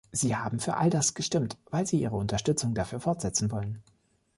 Sie 0.11 0.35
haben 0.35 0.59
für 0.59 0.77
all 0.77 0.89
das 0.89 1.13
gestimmt, 1.13 1.59
weil 1.69 1.85
sie 1.85 2.01
ihre 2.01 2.15
Unterstützung 2.15 2.73
dafür 2.73 2.99
fortsetzen 2.99 3.51
wollen. 3.51 3.83